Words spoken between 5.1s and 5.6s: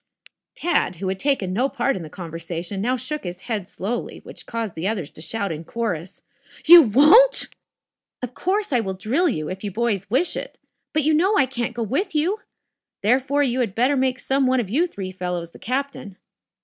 to shout